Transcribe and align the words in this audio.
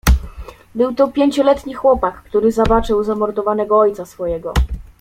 "Był 0.75 0.93
to 0.95 1.07
pięcioletni 1.07 1.73
chłopak, 1.73 2.23
który 2.23 2.51
zobaczył 2.51 3.03
zamordowanego 3.03 3.79
ojca 3.79 4.05
swojego..." 4.05 4.53